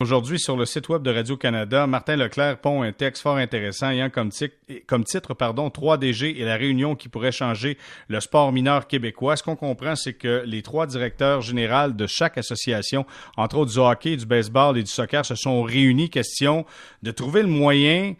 Aujourd'hui, 0.00 0.38
sur 0.38 0.56
le 0.56 0.64
site 0.64 0.88
web 0.90 1.02
de 1.02 1.10
Radio-Canada, 1.10 1.88
Martin 1.88 2.14
Leclerc 2.14 2.60
pond 2.60 2.82
un 2.82 2.92
texte 2.92 3.20
fort 3.20 3.34
intéressant 3.34 3.90
ayant 3.90 4.10
comme, 4.10 4.30
titre 4.30 5.34
pardon, 5.34 5.66
3DG 5.70 6.36
et 6.36 6.44
la 6.44 6.54
réunion 6.54 6.94
qui 6.94 7.08
pourrait 7.08 7.32
changer 7.32 7.76
le 8.06 8.20
sport 8.20 8.52
mineur 8.52 8.86
québécois. 8.86 9.34
Ce 9.34 9.42
qu'on 9.42 9.56
comprend, 9.56 9.96
c'est 9.96 10.12
que 10.12 10.44
les 10.46 10.62
trois 10.62 10.86
directeurs 10.86 11.40
généraux 11.40 11.90
de 11.90 12.06
chaque 12.06 12.38
association, 12.38 13.06
entre 13.36 13.56
autres 13.56 13.72
du 13.72 13.78
hockey, 13.78 14.16
du 14.16 14.24
baseball 14.24 14.78
et 14.78 14.84
du 14.84 14.90
soccer, 14.90 15.26
se 15.26 15.34
sont 15.34 15.64
réunis. 15.64 16.10
Question 16.10 16.64
de 17.02 17.10
trouver 17.10 17.42
le 17.42 17.48
moyen 17.48 18.14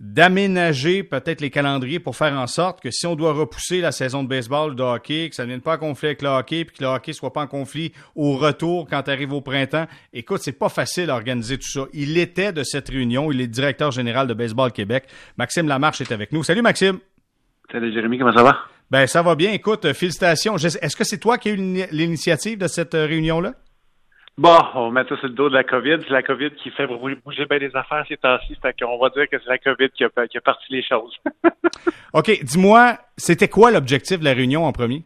d'aménager 0.00 1.02
peut-être 1.02 1.40
les 1.40 1.50
calendriers 1.50 1.98
pour 1.98 2.14
faire 2.14 2.32
en 2.34 2.46
sorte 2.46 2.80
que 2.80 2.90
si 2.90 3.06
on 3.06 3.16
doit 3.16 3.32
repousser 3.32 3.80
la 3.80 3.90
saison 3.90 4.22
de 4.22 4.28
baseball, 4.28 4.76
de 4.76 4.82
hockey, 4.82 5.28
que 5.28 5.34
ça 5.34 5.42
ne 5.42 5.48
vienne 5.48 5.60
pas 5.60 5.74
en 5.74 5.78
conflit 5.78 6.08
avec 6.08 6.22
le 6.22 6.28
hockey, 6.28 6.64
puis 6.64 6.76
que 6.76 6.84
le 6.84 6.88
hockey 6.88 7.12
soit 7.12 7.32
pas 7.32 7.42
en 7.42 7.46
conflit 7.46 7.92
au 8.14 8.36
retour 8.36 8.86
quand 8.88 9.02
tu 9.02 9.10
arrives 9.10 9.32
au 9.32 9.40
printemps. 9.40 9.86
Écoute, 10.12 10.40
c'est 10.42 10.52
pas 10.52 10.68
facile 10.68 11.10
à 11.10 11.14
organiser 11.14 11.58
tout 11.58 11.68
ça. 11.68 11.86
Il 11.92 12.16
était 12.16 12.52
de 12.52 12.62
cette 12.62 12.88
réunion, 12.88 13.32
il 13.32 13.40
est 13.40 13.48
directeur 13.48 13.90
général 13.90 14.28
de 14.28 14.34
Baseball 14.34 14.70
Québec. 14.70 15.08
Maxime 15.36 15.66
Lamarche 15.66 16.00
est 16.00 16.12
avec 16.12 16.32
nous. 16.32 16.44
Salut 16.44 16.62
Maxime. 16.62 16.98
Salut 17.70 17.92
Jérémy, 17.92 18.18
comment 18.18 18.32
ça 18.32 18.42
va? 18.42 18.56
Ben 18.90 19.06
ça 19.06 19.22
va 19.22 19.34
bien. 19.34 19.52
Écoute, 19.52 19.92
félicitations. 19.92 20.56
Est-ce 20.56 20.96
que 20.96 21.04
c'est 21.04 21.18
toi 21.18 21.36
qui 21.36 21.50
as 21.50 21.52
eu 21.52 21.86
l'initiative 21.90 22.56
de 22.56 22.66
cette 22.66 22.94
euh, 22.94 23.04
réunion-là? 23.04 23.52
Bon, 24.38 24.56
on 24.76 24.92
met 24.92 25.02
ça 25.08 25.16
sur 25.16 25.26
le 25.26 25.34
dos 25.34 25.48
de 25.48 25.54
la 25.54 25.64
COVID. 25.64 25.98
C'est 26.06 26.12
la 26.12 26.22
COVID 26.22 26.52
qui 26.62 26.70
fait 26.70 26.86
bouger 26.86 27.44
bien 27.46 27.58
les 27.58 27.74
affaires 27.74 28.04
ces 28.06 28.16
temps-ci. 28.16 28.56
Fait 28.62 28.72
qu'on 28.78 28.96
va 28.96 29.10
dire 29.10 29.28
que 29.28 29.36
c'est 29.36 29.48
la 29.48 29.58
COVID 29.58 29.90
qui 29.90 30.04
a, 30.04 30.08
qui 30.28 30.38
a 30.38 30.40
parti 30.40 30.66
les 30.70 30.82
choses. 30.84 31.12
OK. 32.12 32.44
Dis-moi, 32.44 32.98
c'était 33.16 33.48
quoi 33.48 33.72
l'objectif 33.72 34.20
de 34.20 34.24
la 34.24 34.34
réunion 34.34 34.64
en 34.64 34.70
premier? 34.70 35.02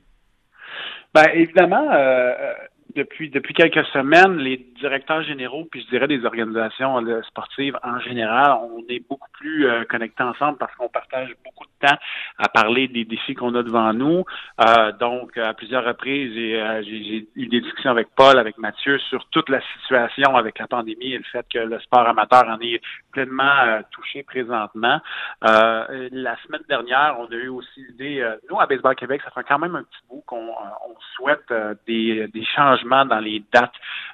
Ben, 1.14 1.24
évidemment, 1.32 1.90
euh, 1.92 2.52
depuis 2.94 3.30
depuis 3.30 3.54
quelques 3.54 3.84
semaines, 3.86 4.36
les 4.38 4.58
directeurs 4.78 5.22
généraux, 5.22 5.66
puis 5.70 5.82
je 5.82 5.88
dirais 5.88 6.08
des 6.08 6.24
organisations 6.24 6.98
sportives 7.22 7.78
en 7.82 7.98
général, 8.00 8.58
on 8.62 8.84
est 8.88 9.00
beaucoup 9.08 9.30
plus 9.32 9.66
euh, 9.66 9.84
connectés 9.84 10.22
ensemble 10.22 10.58
parce 10.58 10.74
qu'on 10.74 10.88
partage 10.88 11.34
beaucoup 11.44 11.64
de 11.64 11.86
temps 11.86 11.96
à 12.38 12.48
parler 12.48 12.88
des 12.88 13.04
défis 13.04 13.34
qu'on 13.34 13.54
a 13.54 13.62
devant 13.62 13.92
nous. 13.92 14.24
Euh, 14.60 14.92
donc, 14.92 15.36
à 15.36 15.54
plusieurs 15.54 15.84
reprises, 15.84 16.32
euh, 16.36 16.82
j'ai 16.82 17.28
eu 17.34 17.46
des 17.46 17.60
discussions 17.60 17.90
avec 17.90 18.08
Paul, 18.14 18.38
avec 18.38 18.58
Mathieu 18.58 18.98
sur 18.98 19.24
toute 19.30 19.48
la 19.48 19.60
situation 19.74 20.36
avec 20.36 20.58
la 20.58 20.66
pandémie 20.66 21.12
et 21.12 21.18
le 21.18 21.24
fait 21.24 21.46
que 21.52 21.58
le 21.58 21.78
sport 21.80 22.06
amateur 22.06 22.48
en 22.48 22.58
est 22.60 22.80
pleinement 23.12 23.82
touché 23.90 24.22
présentement. 24.22 25.00
la 25.42 26.36
semaine 26.46 26.62
dernière, 26.68 27.16
on 27.18 27.26
a 27.26 27.34
eu 27.34 27.48
aussi 27.48 27.84
l'idée, 27.88 28.26
nous 28.50 28.60
à 28.60 28.66
Baseball 28.66 28.94
Québec, 28.94 29.20
ça 29.24 29.30
fait 29.30 29.46
quand 29.46 29.58
même 29.58 29.76
un 29.76 29.82
petit 29.82 30.00
bout 30.08 30.22
qu'on 30.26 30.48
on 30.48 30.94
souhaite 31.16 31.52
des, 31.86 32.26
des 32.28 32.44
changements 32.44 32.71
dans 33.08 33.20
les 33.20 33.42
dates 33.52 33.72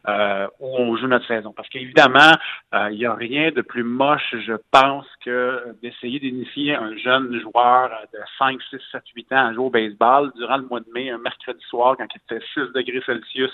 euh, 0.09 0.47
où 0.61 0.77
on 0.79 0.97
joue 0.97 1.07
notre 1.07 1.27
saison. 1.27 1.53
Parce 1.57 1.69
qu'évidemment, 1.69 2.33
euh, 2.75 2.89
il 2.91 2.99
n'y 2.99 3.07
a 3.07 3.15
rien 3.15 3.51
de 3.51 3.63
plus 3.63 3.83
moche, 3.83 4.35
je 4.47 4.55
pense, 4.71 5.07
que 5.25 5.75
d'essayer 5.83 6.19
d'initier 6.19 6.75
un 6.75 6.97
jeune 6.97 7.41
joueur 7.41 7.91
de 8.13 8.19
5, 8.39 8.61
6, 8.71 8.79
7, 8.93 9.03
8 9.15 9.33
ans 9.33 9.47
à 9.49 9.53
jouer 9.53 9.65
au 9.65 9.71
baseball 9.71 10.33
durant 10.37 10.57
le 10.57 10.65
mois 10.65 10.81
de 10.81 10.87
mai, 10.93 11.11
un 11.11 11.19
mercredi 11.19 11.63
soir, 11.69 11.97
quand 11.97 12.07
il 12.15 12.21
fait 12.29 12.43
6 12.55 12.73
degrés 12.75 13.03
Celsius, 13.05 13.51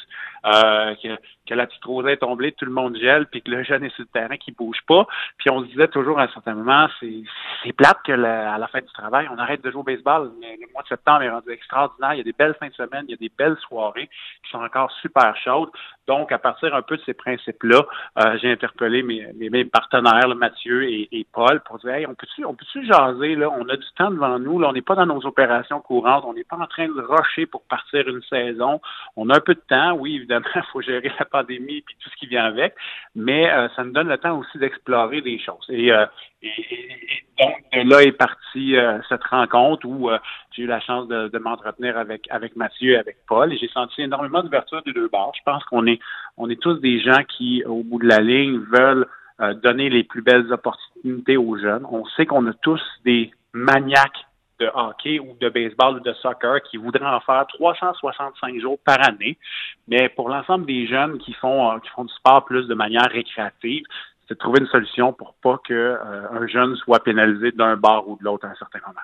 euh, 0.47 0.95
que, 0.97 1.17
que, 1.49 1.55
la 1.55 1.67
petite 1.67 1.85
rosée 1.85 2.13
est 2.13 2.17
tombée, 2.19 2.53
tout 2.53 2.67
le 2.67 2.73
monde 2.73 2.97
gèle, 2.99 3.27
puis 3.27 3.43
que 3.43 3.51
le 3.51 3.63
jeune 3.65 3.85
est 3.85 3.95
sur 3.95 4.05
le 4.05 4.21
terrain 4.21 4.37
qui 4.37 4.53
bouge 4.53 4.81
pas. 4.87 5.07
Puis 5.39 5.51
on 5.51 5.63
se 5.63 5.67
disait 5.67 5.89
toujours 5.89 6.19
à 6.19 6.25
un 6.25 6.29
certain 6.29 6.55
moment, 6.55 6.89
c'est 7.01 7.73
plate 7.73 7.99
que 8.05 8.13
à 8.13 8.59
la 8.59 8.69
fin 8.69 8.81
du 8.81 8.93
travail, 8.93 9.29
on 9.31 9.39
arrête 9.39 9.63
de 9.63 9.71
jouer 9.71 9.81
au 9.81 9.85
baseball. 9.85 10.31
Mais 10.41 10.57
le 10.61 10.71
mois 10.73 10.83
de 10.83 10.89
septembre 10.89 11.23
est 11.23 11.31
rendu 11.31 11.51
extraordinaire. 11.51 12.15
Il 12.15 12.19
y 12.19 12.21
a 12.21 12.25
des 12.25 12.33
belles 12.33 12.55
fins 12.61 12.69
de 12.69 12.75
semaine, 12.75 13.05
il 13.09 13.13
y 13.13 13.15
a 13.15 13.17
des 13.17 13.33
belles 13.37 13.57
soirées 13.67 14.09
qui 14.43 14.51
sont 14.51 14.63
encore 14.63 14.91
super 15.01 15.37
chaude. 15.37 15.71
Donc, 16.07 16.33
à 16.33 16.39
partir 16.39 16.75
un 16.75 16.83
peu 16.83 16.97
de 16.97 17.03
ces 17.07 17.15
principes-là, 17.15 17.83
euh, 18.19 18.39
j'ai 18.41 18.53
interpellé 18.53 19.03
mes, 19.03 19.65
partenaires, 19.65 20.29
Mathieu 20.35 20.85
et, 20.85 21.27
Paul, 21.33 21.61
pour 21.61 21.79
dire 21.79 21.95
Hey, 21.95 22.07
on 22.07 22.15
peut-tu 22.15 22.45
on 22.45 22.55
peut 22.55 22.65
jaser, 22.83 23.37
là, 23.37 23.51
on 23.51 23.69
a 23.69 23.77
du 23.77 23.87
temps 23.97 24.11
devant 24.11 24.39
nous, 24.39 24.59
là, 24.59 24.69
on 24.69 24.73
n'est 24.73 24.83
pas 24.83 24.97
dans 24.97 25.07
nos 25.07 25.25
opérations 25.25 25.81
courantes, 25.81 26.25
on 26.27 26.35
n'est 26.35 26.45
pas 26.45 26.57
en 26.57 26.67
train 26.67 26.89
de 26.89 27.01
rusher 27.01 27.47
pour 27.47 27.63
partir 27.63 28.07
une 28.09 28.23
saison. 28.23 28.81
On 29.17 29.31
a 29.31 29.37
un 29.37 29.41
peu 29.41 29.55
de 29.55 29.63
temps, 29.67 29.93
oui, 29.93 30.17
évidemment, 30.17 30.47
il 30.55 30.63
faut 30.73 30.83
gérer 30.83 31.11
la 31.19 31.25
pandémie 31.25 31.79
et 31.79 31.85
tout 32.03 32.11
ce 32.11 32.17
qui 32.17 32.27
vient 32.27 32.45
avec, 32.45 32.75
mais 33.15 33.51
euh, 33.51 33.69
ça 33.75 33.85
nous 33.85 33.93
donne 33.93 34.09
le 34.09 34.19
temps 34.19 34.39
aussi 34.39 34.59
d'explorer 34.59 35.23
des 35.23 35.39
choses. 35.39 35.67
Et, 35.71 35.91
euh, 35.91 36.07
donc, 37.39 37.57
de 37.73 37.91
là 37.91 38.03
est 38.03 38.13
partie 38.13 38.77
cette 39.09 39.25
rencontre 39.25 39.87
où 39.87 40.11
j'ai 40.53 40.63
eu 40.63 40.67
la 40.67 40.81
chance 40.81 41.09
de, 41.09 41.29
de 41.29 41.39
m'entretenir 41.39 41.99
avec, 41.99 42.27
avec 42.31 42.57
Mathieu 42.57 42.93
et 42.93 42.97
avec 42.97 43.17
Paul 43.27 43.53
et 43.53 43.57
j'ai 43.57 43.69
senti 43.69 44.03
énormément 44.03 44.43
d'ouverture 44.43 44.83
des 44.83 44.93
deux 44.93 45.09
bords. 45.09 45.33
Je 45.37 45.43
pense 45.45 45.65
qu'on 45.65 45.87
est, 45.87 46.01
on 46.37 46.49
est 46.49 46.61
tous 46.61 46.81
des 46.81 47.01
gens 47.01 47.23
qui, 47.29 47.65
au 47.65 47.83
bout 47.83 47.99
de 47.99 48.09
la 48.09 48.21
ligne, 48.21 48.59
veulent 48.59 49.07
euh, 49.41 49.53
donner 49.53 49.91
les 49.91 50.05
plus 50.05 50.23
belles 50.23 50.53
opportunités 50.53 51.37
aux 51.37 51.59
jeunes. 51.59 51.85
On 51.91 52.05
sait 52.17 52.25
qu'on 52.25 52.47
a 52.47 52.53
tous 52.53 52.81
des 53.05 53.33
maniaques 53.53 54.27
de 54.61 54.71
hockey 54.73 55.19
ou 55.19 55.37
de 55.41 55.49
baseball 55.49 55.97
ou 55.97 56.01
de 56.01 56.13
soccer 56.15 56.63
qui 56.63 56.77
voudraient 56.77 57.05
en 57.05 57.19
faire 57.19 57.45
365 57.49 58.61
jours 58.61 58.79
par 58.85 59.05
année. 59.05 59.37
Mais 59.89 60.09
pour 60.09 60.29
l'ensemble 60.29 60.67
des 60.67 60.87
jeunes 60.87 61.19
qui 61.19 61.33
font, 61.33 61.73
euh, 61.73 61.79
qui 61.81 61.89
font 61.91 62.05
du 62.05 62.15
sport 62.15 62.45
plus 62.45 62.69
de 62.69 62.75
manière 62.75 63.09
récréative, 63.11 63.85
c'est 64.29 64.39
trouver 64.39 64.61
une 64.61 64.67
solution 64.69 65.13
pour 65.13 65.35
pas 65.43 65.61
qu'un 65.67 65.75
euh, 65.75 66.47
jeune 66.49 66.77
soit 66.77 67.03
pénalisé 67.03 67.53
d'un 67.53 67.77
bar 67.77 68.09
ou 68.09 68.17
de 68.19 68.25
l'autre 68.25 68.47
à 68.47 68.51
un 68.51 68.55
certain 68.55 68.79
moment. 68.87 69.01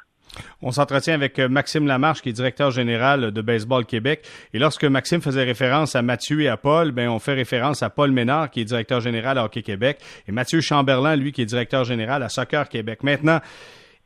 On 0.63 0.71
s'entretient 0.71 1.15
avec 1.15 1.39
euh, 1.39 1.49
Maxime 1.49 1.87
Lamarche, 1.87 2.23
qui 2.23 2.29
est 2.29 2.33
directeur 2.33 2.71
général 2.71 3.33
de 3.33 3.43
Baseball 3.43 3.85
Québec. 3.85 4.27
Et 4.55 4.59
lorsque 4.59 4.85
Maxime 4.85 5.21
faisait 5.21 5.45
référence 5.45 5.97
à 5.97 6.03
Mathieu 6.03 6.41
et 6.41 6.49
à 6.49 6.57
Paul, 6.57 6.93
ben, 6.93 7.09
on 7.09 7.19
fait 7.19 7.35
référence 7.35 7.83
à 7.83 7.91
Paul 7.91 8.13
Ménard, 8.13 8.51
qui 8.51 8.61
est 8.61 8.65
directeur 8.65 9.01
général 9.01 9.39
à 9.39 9.45
Hockey 9.45 9.63
Québec, 9.63 9.99
et 10.29 10.33
Mathieu 10.33 10.61
Chamberlain, 10.61 11.17
lui, 11.17 11.33
qui 11.33 11.43
est 11.43 11.47
directeur 11.47 11.85
général 11.85 12.23
à 12.23 12.29
Soccer 12.29 12.69
Québec. 12.69 13.03
Maintenant, 13.03 13.41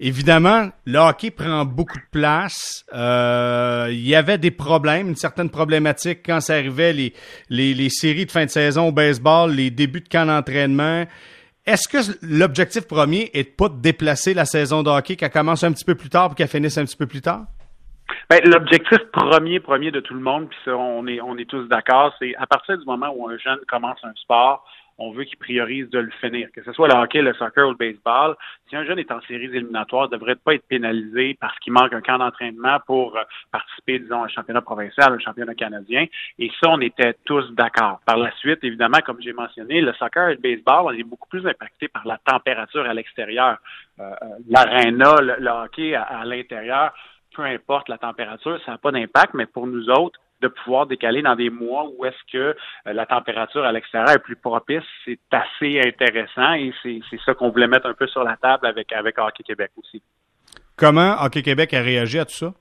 Évidemment, 0.00 0.70
le 0.86 0.98
hockey 0.98 1.30
prend 1.30 1.64
beaucoup 1.64 1.98
de 1.98 2.10
place. 2.10 2.84
Euh, 2.92 3.86
il 3.90 4.06
y 4.06 4.16
avait 4.16 4.38
des 4.38 4.50
problèmes, 4.50 5.08
une 5.08 5.16
certaine 5.16 5.50
problématique 5.50 6.20
quand 6.26 6.40
ça 6.40 6.54
arrivait 6.54 6.92
les, 6.92 7.14
les, 7.48 7.74
les 7.74 7.90
séries 7.90 8.26
de 8.26 8.30
fin 8.30 8.44
de 8.44 8.50
saison 8.50 8.88
au 8.88 8.92
baseball, 8.92 9.52
les 9.52 9.70
débuts 9.70 10.00
de 10.00 10.08
camp 10.08 10.26
d'entraînement. 10.26 11.04
Est-ce 11.64 11.88
que 11.88 11.98
l'objectif 12.22 12.86
premier 12.88 13.30
est 13.32 13.44
de 13.44 13.54
pas 13.54 13.68
de 13.68 13.80
déplacer 13.80 14.34
la 14.34 14.44
saison 14.44 14.82
de 14.82 14.90
hockey, 14.90 15.16
qu'elle 15.16 15.30
commence 15.30 15.62
un 15.62 15.72
petit 15.72 15.84
peu 15.84 15.94
plus 15.94 16.10
tard 16.10 16.32
et 16.32 16.34
qu'elle 16.34 16.48
finisse 16.48 16.76
un 16.76 16.84
petit 16.84 16.96
peu 16.96 17.06
plus 17.06 17.22
tard? 17.22 17.44
Ben, 18.28 18.40
l'objectif 18.44 18.98
premier, 19.12 19.60
premier 19.60 19.90
de 19.90 20.00
tout 20.00 20.14
le 20.14 20.20
monde, 20.20 20.48
puis 20.48 20.58
ça, 20.64 20.76
on 20.76 21.06
est, 21.06 21.20
on 21.20 21.38
est 21.38 21.48
tous 21.48 21.66
d'accord, 21.68 22.12
c'est 22.18 22.34
à 22.36 22.46
partir 22.46 22.76
du 22.76 22.84
moment 22.84 23.12
où 23.16 23.28
un 23.28 23.38
jeune 23.38 23.58
commence 23.68 23.98
un 24.02 24.12
sport, 24.16 24.66
on 24.98 25.10
veut 25.12 25.24
qu'il 25.24 25.38
priorise 25.38 25.88
de 25.90 25.98
le 25.98 26.10
finir. 26.20 26.48
Que 26.52 26.62
ce 26.62 26.72
soit 26.72 26.88
le 26.88 26.94
hockey, 26.94 27.22
le 27.22 27.34
soccer 27.34 27.66
ou 27.66 27.70
le 27.70 27.76
baseball, 27.76 28.36
si 28.68 28.76
un 28.76 28.84
jeune 28.84 28.98
est 28.98 29.10
en 29.10 29.20
séries 29.22 29.46
éliminatoires, 29.46 30.08
il 30.10 30.14
ne 30.14 30.18
devrait 30.18 30.36
pas 30.36 30.54
être 30.54 30.66
pénalisé 30.66 31.36
parce 31.40 31.58
qu'il 31.58 31.72
manque 31.72 31.92
un 31.92 32.00
camp 32.00 32.18
d'entraînement 32.18 32.78
pour 32.86 33.16
euh, 33.16 33.22
participer, 33.50 33.98
disons, 33.98 34.22
à 34.22 34.26
un 34.26 34.28
championnat 34.28 34.62
provincial, 34.62 35.12
un 35.12 35.18
championnat 35.18 35.54
canadien. 35.54 36.06
Et 36.38 36.50
ça, 36.60 36.70
on 36.70 36.80
était 36.80 37.14
tous 37.24 37.50
d'accord. 37.52 38.00
Par 38.06 38.16
la 38.16 38.30
suite, 38.36 38.60
évidemment, 38.62 38.98
comme 39.04 39.20
j'ai 39.20 39.32
mentionné, 39.32 39.80
le 39.80 39.92
soccer 39.94 40.28
et 40.28 40.34
le 40.34 40.40
baseball, 40.40 40.86
on 40.86 40.90
est 40.92 41.02
beaucoup 41.02 41.28
plus 41.28 41.46
impacté 41.46 41.88
par 41.88 42.06
la 42.06 42.18
température 42.18 42.86
à 42.86 42.94
l'extérieur. 42.94 43.58
Euh, 44.00 44.10
euh 44.22 44.26
L'aréna, 44.48 45.16
le, 45.20 45.48
hockey 45.48 45.94
à 45.94 46.24
l'intérieur, 46.24 46.92
peu 47.34 47.42
importe 47.42 47.88
la 47.88 47.98
température, 47.98 48.60
ça 48.64 48.72
n'a 48.72 48.78
pas 48.78 48.92
d'impact, 48.92 49.34
mais 49.34 49.46
pour 49.46 49.66
nous 49.66 49.88
autres, 49.90 50.18
de 50.40 50.48
pouvoir 50.48 50.86
décaler 50.86 51.22
dans 51.22 51.36
des 51.36 51.50
mois 51.50 51.88
où 51.96 52.04
est-ce 52.04 52.32
que 52.32 52.38
euh, 52.38 52.54
la 52.92 53.06
température 53.06 53.64
à 53.64 53.72
l'extérieur 53.72 54.10
est 54.10 54.18
plus 54.18 54.36
propice, 54.36 54.82
c'est 55.04 55.18
assez 55.30 55.80
intéressant 55.80 56.52
et 56.54 56.72
c'est 56.82 57.20
ça 57.24 57.34
qu'on 57.34 57.50
voulait 57.50 57.68
mettre 57.68 57.86
un 57.86 57.94
peu 57.94 58.06
sur 58.06 58.24
la 58.24 58.36
table 58.36 58.66
avec, 58.66 58.92
avec 58.92 59.18
Hockey 59.18 59.42
Québec 59.42 59.70
aussi. 59.76 60.02
Comment 60.76 61.16
Hockey 61.22 61.42
Québec 61.42 61.72
a 61.74 61.80
réagi 61.80 62.18
à 62.18 62.24
tout 62.24 62.34
ça? 62.34 62.52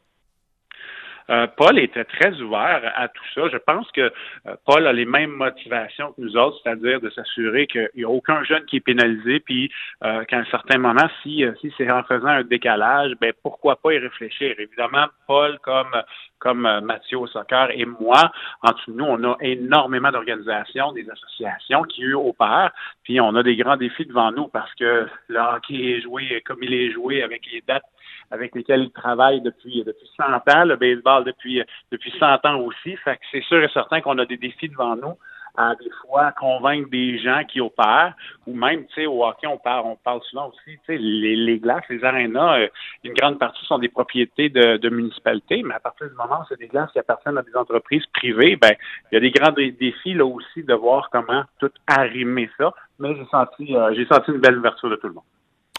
Euh, 1.30 1.48
Paul 1.58 1.80
était 1.80 2.04
très 2.06 2.40
ouvert 2.42 2.92
à 2.96 3.08
tout 3.08 3.24
ça. 3.34 3.50
Je 3.52 3.58
pense 3.58 3.90
que 3.92 4.02
euh, 4.02 4.56
Paul 4.66 4.88
a 4.88 4.94
les 4.94 5.06
mêmes 5.06 5.32
motivations 5.32 6.14
que 6.14 6.22
nous 6.22 6.36
autres, 6.38 6.60
c'est-à-dire 6.64 7.02
de 7.02 7.10
s'assurer 7.10 7.68
qu'il 7.68 7.90
n'y 7.96 8.04
a 8.04 8.10
aucun 8.10 8.44
jeune 8.44 8.66
qui 8.66 8.78
est 8.78 8.82
pénalisé, 8.82 9.40
puis 9.40 9.72
euh, 10.04 10.24
qu'à 10.26 10.38
un 10.38 10.46
certain 10.46 10.78
moment, 10.78 11.08
si, 11.22 11.44
si 11.62 11.74
c'est 11.78 11.92
en 11.92 12.04
faisant 12.04 12.28
un 12.28 12.44
décalage, 12.44 13.14
ben 13.20 13.34
pourquoi 13.42 13.78
pas 13.78 13.94
y 13.94 13.98
réfléchir. 13.98 14.56
Évidemment, 14.58 15.08
Paul, 15.28 15.60
comme 15.64 15.96
comme 16.40 16.68
Mathieu 16.82 17.20
au 17.20 17.28
soccer 17.28 17.70
et 17.72 17.86
moi, 17.86 18.30
entre 18.62 18.92
nous, 18.92 19.06
on 19.06 19.24
a 19.24 19.38
énormément 19.40 20.12
d'organisations, 20.12 20.92
des 20.92 21.10
associations 21.10 21.84
qui 21.84 22.04
eux 22.04 22.18
opèrent, 22.18 22.74
puis 23.04 23.22
on 23.22 23.34
a 23.36 23.44
des 23.44 23.56
grands 23.56 23.78
défis 23.78 24.06
devant 24.06 24.30
nous 24.34 24.50
parce 24.50 24.74
que 24.76 25.08
le 25.30 25.40
hockey 25.40 25.76
est 25.76 26.02
joué 26.02 26.44
comme 26.46 26.62
il 26.62 26.74
est 26.74 26.92
joué 26.92 27.24
avec 27.24 27.44
les 27.50 27.64
dates 27.66 27.86
avec 28.34 28.56
lesquels 28.56 28.82
il 28.82 28.92
travaille 28.92 29.42
depuis, 29.42 29.84
depuis 29.84 30.10
100 30.18 30.24
ans, 30.24 30.66
le 30.66 30.76
baseball 30.76 31.24
depuis, 31.24 31.62
depuis 31.92 32.12
100 32.20 32.44
ans 32.46 32.60
aussi. 32.62 32.96
Fait 32.98 33.16
que 33.16 33.22
c'est 33.32 33.44
sûr 33.44 33.64
et 33.64 33.70
certain 33.70 34.02
qu'on 34.02 34.18
a 34.18 34.26
des 34.26 34.38
défis 34.38 34.70
devant 34.70 34.96
nous. 34.96 35.16
à 35.56 35.76
des 35.76 35.92
fois 36.02 36.32
convaincre 36.32 36.90
des 36.90 37.20
gens 37.20 37.44
qui 37.48 37.62
opèrent, 37.62 38.16
ou 38.48 38.56
même, 38.56 38.88
tu 38.88 38.96
sais, 38.96 39.06
au 39.06 39.24
hockey, 39.24 39.46
on 39.46 39.60
parle, 39.60 39.86
on 39.86 39.96
parle 39.96 40.20
souvent 40.24 40.48
aussi, 40.48 40.80
tu 40.80 40.80
sais, 40.88 40.98
les, 40.98 41.60
glaces, 41.60 41.84
les 41.92 42.04
arénas, 42.04 42.58
euh, 42.58 42.68
une 43.04 43.14
grande 43.14 43.38
partie 43.38 43.64
sont 43.68 43.78
des 43.78 43.88
propriétés 43.88 44.50
de, 44.50 44.78
de 44.78 44.90
municipalités, 44.90 45.62
mais 45.62 45.76
à 45.76 45.80
partir 45.80 46.10
du 46.10 46.16
moment 46.16 46.40
où 46.42 46.46
c'est 46.50 46.58
des 46.58 46.70
glaces 46.70 46.92
qui 46.92 46.98
appartiennent 46.98 47.38
à 47.38 47.44
des 47.44 47.56
entreprises 47.56 48.06
privées, 48.16 48.56
ben, 48.56 48.74
il 49.12 49.16
y 49.16 49.18
a 49.18 49.22
des 49.22 49.30
grands 49.30 49.52
défis 49.52 50.16
là 50.16 50.26
aussi 50.26 50.64
de 50.64 50.74
voir 50.74 51.12
comment 51.12 51.44
tout 51.60 51.72
arrimer 51.86 52.50
ça. 52.58 52.74
Mais 52.98 53.16
j'ai 53.16 53.26
senti, 53.26 53.76
euh, 53.76 53.94
j'ai 53.94 54.08
senti 54.08 54.32
une 54.32 54.40
belle 54.40 54.58
ouverture 54.58 54.90
de 54.90 54.96
tout 54.96 55.08
le 55.08 55.14
monde. 55.14 55.24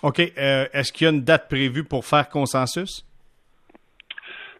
OK. 0.02 0.20
Euh, 0.20 0.66
est-ce 0.72 0.92
qu'il 0.92 1.06
y 1.06 1.08
a 1.08 1.12
une 1.12 1.24
date 1.24 1.48
prévue 1.48 1.84
pour 1.84 2.04
faire 2.04 2.28
consensus? 2.28 3.04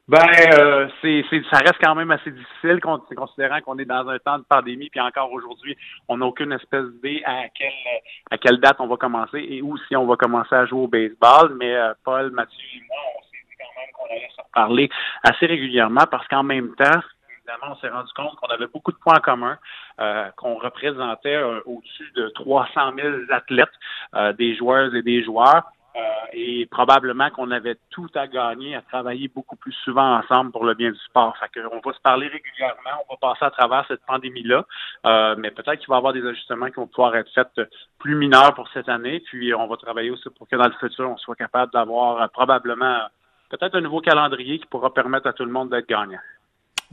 Ben, 0.06 0.18
euh, 0.58 0.86
c'est, 1.00 1.24
ça 1.50 1.58
reste 1.58 1.78
quand 1.82 1.94
même 1.94 2.10
assez 2.10 2.30
difficile, 2.30 2.78
considérant 3.16 3.60
qu'on 3.62 3.78
est 3.78 3.86
dans 3.86 4.06
un 4.06 4.18
temps 4.18 4.38
de 4.38 4.44
pandémie, 4.44 4.90
puis 4.90 5.00
encore 5.00 5.32
aujourd'hui, 5.32 5.78
on 6.08 6.18
n'a 6.18 6.26
aucune 6.26 6.52
espèce 6.52 6.84
d'idée 6.96 7.22
à 7.24 7.48
quelle 7.48 7.72
à 8.30 8.36
quelle 8.36 8.60
date 8.60 8.76
on 8.80 8.86
va 8.86 8.96
commencer 8.96 9.38
et 9.38 9.62
où 9.62 9.78
si 9.88 9.96
on 9.96 10.04
va 10.04 10.16
commencer 10.16 10.54
à 10.54 10.66
jouer 10.66 10.80
au 10.80 10.88
baseball. 10.88 11.56
Mais 11.58 11.74
euh, 11.74 11.94
Paul, 12.04 12.30
Mathieu 12.32 12.64
et 12.74 12.82
moi, 12.86 12.98
on 13.16 13.22
s'est 13.22 13.44
dit 13.48 13.56
quand 13.58 13.80
même 13.80 13.92
qu'on 13.94 14.14
allait 14.14 14.28
se 14.28 14.42
parler 14.52 14.90
assez 15.22 15.46
régulièrement 15.46 16.04
parce 16.10 16.28
qu'en 16.28 16.42
même 16.42 16.74
temps, 16.74 17.00
évidemment, 17.46 17.74
on 17.74 17.76
s'est 17.76 17.88
rendu 17.88 18.12
compte 18.14 18.36
qu'on 18.36 18.48
avait 18.48 18.66
beaucoup 18.66 18.92
de 18.92 18.96
points 18.96 19.16
en 19.16 19.20
commun, 19.20 19.58
euh, 20.00 20.30
qu'on 20.36 20.56
représentait 20.56 21.42
au-dessus 21.66 22.10
de 22.14 22.28
300 22.30 22.92
000 22.96 23.14
athlètes, 23.30 23.68
des 24.38 24.56
joueurs 24.56 24.94
et 24.94 25.02
des 25.02 25.22
joueurs. 25.22 25.64
Euh, 25.96 26.00
et 26.32 26.66
probablement 26.66 27.30
qu'on 27.30 27.52
avait 27.52 27.76
tout 27.90 28.08
à 28.16 28.26
gagner 28.26 28.74
à 28.74 28.82
travailler 28.82 29.28
beaucoup 29.28 29.54
plus 29.54 29.72
souvent 29.84 30.16
ensemble 30.18 30.50
pour 30.50 30.64
le 30.64 30.74
bien 30.74 30.90
du 30.90 30.98
sport. 30.98 31.36
Fait 31.38 31.60
on 31.70 31.78
va 31.78 31.92
se 31.92 32.00
parler 32.00 32.26
régulièrement, 32.26 33.04
on 33.08 33.14
va 33.14 33.18
passer 33.20 33.44
à 33.44 33.50
travers 33.52 33.86
cette 33.86 34.04
pandémie-là, 34.04 34.66
euh, 35.06 35.36
mais 35.38 35.52
peut-être 35.52 35.78
qu'il 35.78 35.88
va 35.88 35.94
y 35.94 35.98
avoir 35.98 36.12
des 36.12 36.26
ajustements 36.26 36.66
qui 36.66 36.76
vont 36.76 36.88
pouvoir 36.88 37.14
être 37.14 37.30
faits 37.32 37.60
plus 38.00 38.16
mineurs 38.16 38.54
pour 38.54 38.68
cette 38.70 38.88
année, 38.88 39.20
puis 39.20 39.54
on 39.54 39.68
va 39.68 39.76
travailler 39.76 40.10
aussi 40.10 40.28
pour 40.36 40.48
que 40.48 40.56
dans 40.56 40.66
le 40.66 40.74
futur, 40.80 41.08
on 41.08 41.16
soit 41.16 41.36
capable 41.36 41.72
d'avoir 41.72 42.20
euh, 42.20 42.26
probablement 42.26 43.02
peut-être 43.50 43.76
un 43.76 43.80
nouveau 43.80 44.00
calendrier 44.00 44.58
qui 44.58 44.66
pourra 44.66 44.92
permettre 44.92 45.28
à 45.28 45.32
tout 45.32 45.44
le 45.44 45.52
monde 45.52 45.70
d'être 45.70 45.86
gagnant. 45.86 46.18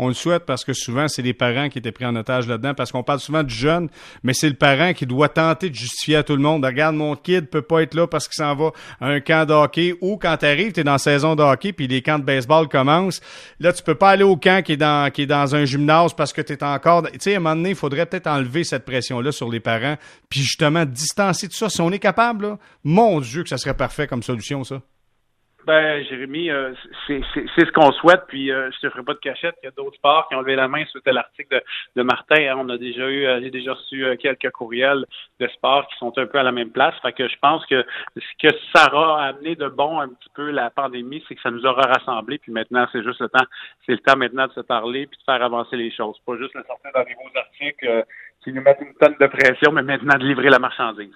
On 0.04 0.08
le 0.08 0.16
souhaite 0.16 0.48
parce 0.48 0.66
que 0.66 0.74
souvent, 0.74 1.08
c'est 1.08 1.22
les 1.22 1.36
parents 1.36 1.70
qui 1.70 1.78
étaient 1.78 1.92
pris 1.92 2.08
en 2.08 2.16
otage 2.16 2.48
là-dedans, 2.48 2.74
parce 2.74 2.92
qu'on 2.92 3.04
parle 3.04 3.20
souvent 3.20 3.44
du 3.44 3.54
jeune, 3.54 3.88
mais 4.24 4.34
c'est 4.34 4.50
le 4.50 4.56
parent 4.56 4.94
qui 4.94 5.06
doit 5.06 5.30
tenter 5.30 5.70
de 5.70 5.76
justifier 5.76 6.16
à 6.16 6.24
tout 6.24 6.36
le 6.36 6.42
monde. 6.42 6.66
Regarde, 6.66 6.96
mon 6.96 7.16
kid 7.16 7.46
peut 7.52 7.62
pas 7.62 7.84
être 7.84 7.94
là 7.94 8.08
parce 8.08 8.28
qu'il 8.28 8.44
s'en 8.44 8.56
va 8.56 8.72
à 9.00 9.10
un 9.10 9.20
camp 9.20 9.48
de 9.48 9.54
hockey, 9.54 9.94
ou 10.02 10.18
quand 10.18 10.38
tu 10.38 10.48
arrives, 10.48 10.72
tu 10.72 10.80
es 10.80 10.84
dans 10.84 10.94
la 10.94 10.98
saison 10.98 11.36
de 11.36 11.44
hockey, 11.44 11.72
puis 11.72 11.86
les 11.86 12.02
camps 12.02 12.18
de 12.18 12.24
baseball 12.24 12.68
commencent. 12.68 13.22
Là, 13.60 13.74
tu 13.74 13.84
peux 13.84 13.94
pas 13.94 14.10
aller 14.10 14.24
au 14.24 14.38
camp 14.38 14.66
qui 14.66 14.72
est 14.72 14.78
dans, 14.78 15.12
qui 15.12 15.22
est 15.22 15.28
dans 15.28 15.54
un 15.54 15.66
gymnase 15.66 16.16
parce 16.16 16.34
que 16.34 16.42
tu 16.42 16.54
es 16.54 16.64
encore... 16.64 17.04
Tu 17.04 17.20
sais, 17.20 17.36
à 17.36 17.38
un 17.38 17.40
moment 17.40 17.56
donné, 17.56 17.70
il 17.70 17.76
faudrait 17.76 18.08
peut-être 18.08 18.26
enlever 18.26 18.64
cette 18.64 18.86
pression-là 18.86 19.32
sur 19.32 19.52
les 19.52 19.60
parents, 19.60 19.98
puis 20.30 20.40
justement 20.40 20.84
distancer 20.84 21.48
tout 21.48 21.58
ça. 21.58 21.70
Si 21.70 21.80
on 21.80 21.92
est 21.92 22.00
capable, 22.00 22.48
là, 22.48 22.58
mon 22.84 23.20
Dieu, 23.20 23.44
que 23.44 23.50
ça 23.50 23.60
serait 23.60 23.78
parfait 23.78 24.08
comme 24.08 24.24
solution, 24.24 24.64
ça. 24.64 24.82
Ben, 25.66 26.04
Jérémy, 26.06 26.50
euh, 26.50 26.74
c'est 27.08 27.22
ce 27.24 27.72
qu'on 27.72 27.92
souhaite. 27.92 28.24
Puis, 28.28 28.52
euh, 28.52 28.72
je 28.72 28.80
te 28.80 28.90
ferai 28.90 29.04
pas 29.04 29.14
de 29.14 29.20
cachette. 29.20 29.56
Il 29.62 29.68
y 29.68 29.70
a 29.70 29.72
d'autres 29.72 29.96
sports 29.96 30.28
qui 30.28 30.36
ont 30.36 30.42
levé 30.42 30.56
la 30.56 30.68
main 30.68 30.84
suite 30.86 31.08
à 31.08 31.12
l'article 31.12 31.56
de, 31.56 32.02
de, 32.02 32.04
Martin. 32.04 32.36
Hein. 32.36 32.56
On 32.58 32.70
a 32.70 32.78
déjà 32.78 33.08
eu, 33.08 33.26
euh, 33.26 33.40
j'ai 33.42 33.52
déjà 33.52 33.74
reçu 33.74 34.04
euh, 34.04 34.16
quelques 34.16 34.50
courriels 34.52 35.06
de 35.40 35.48
sports 35.50 35.88
qui 35.88 35.98
sont 35.98 36.18
un 36.18 36.26
peu 36.26 36.40
à 36.40 36.44
la 36.44 36.52
même 36.52 36.72
place. 36.72 36.96
Fait 37.02 37.14
que 37.14 37.28
je 37.28 37.36
pense 37.40 37.66
que 37.68 37.86
ce 38.16 38.48
que 38.48 38.56
ça 38.74 38.94
aura 38.94 39.26
amené 39.26 39.56
de 39.56 39.68
bon 39.68 40.00
un 40.00 40.10
petit 40.10 40.30
peu 40.34 40.50
la 40.50 40.72
pandémie, 40.72 41.24
c'est 41.28 41.36
que 41.36 41.42
ça 41.42 41.52
nous 41.52 41.66
aura 41.66 41.84
rassemblés. 41.84 42.40
Puis 42.40 42.52
maintenant, 42.52 42.88
c'est 42.92 43.04
juste 43.04 43.22
le 43.22 43.30
temps, 43.30 43.46
c'est 43.86 43.94
le 43.94 44.00
temps 44.00 44.18
maintenant 44.18 44.48
de 44.48 44.54
se 44.54 44.62
parler 44.62 45.06
puis 45.06 45.20
de 45.20 45.24
faire 45.24 45.44
avancer 45.44 45.78
les 45.78 45.92
choses. 45.92 46.18
Pas 46.26 46.38
juste 46.38 46.56
de 46.56 46.64
sortir 46.64 46.92
dans 46.94 47.04
des 47.04 47.14
beaux 47.14 47.38
articles 47.38 48.06
qui 48.44 48.52
nous 48.52 48.62
mettent 48.62 48.82
une 48.82 48.96
tonne 48.96 49.16
de 49.20 49.28
pression, 49.28 49.72
mais 49.72 49.84
maintenant 49.84 50.18
de 50.18 50.26
livrer 50.26 50.50
la 50.50 50.60
marchandise. 50.60 51.14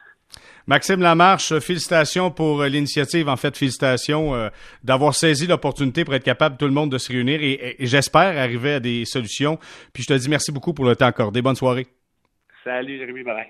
Maxime 0.68 1.02
Lamarche, 1.02 1.60
félicitations 1.60 2.32
pour 2.32 2.62
euh, 2.62 2.68
l'initiative. 2.68 3.30
En 3.30 3.36
fait, 3.36 3.56
félicitations 3.56 4.34
euh, 4.34 4.50
d'avoir 4.84 5.14
saisi 5.14 5.46
l'opportunité 5.46 6.04
pour 6.04 6.16
être 6.16 6.24
capable 6.24 6.58
tout 6.58 6.66
le 6.66 6.72
monde 6.72 6.92
de 6.92 6.98
se 6.98 7.12
réunir 7.12 7.42
et, 7.42 7.76
j'espère 7.80 8.38
arriver 8.38 8.74
à 8.74 8.80
des 8.80 9.06
solutions. 9.06 9.60
Puis 9.94 10.04
je 10.04 10.08
te 10.08 10.14
dis 10.14 10.30
merci 10.30 10.52
beaucoup 10.52 10.74
pour 10.74 10.86
le 10.86 10.96
temps 10.96 11.06
accordé. 11.06 11.42
Bonne 11.42 11.56
soirée. 11.56 11.86
Salut 12.64 12.98
Jérémy 12.98 13.24
Marin. 13.24 13.46